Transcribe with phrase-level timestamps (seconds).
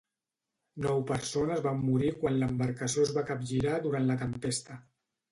[0.83, 4.79] Nou persones van morir quan l'embarcació es va capgirar durant la tempesta.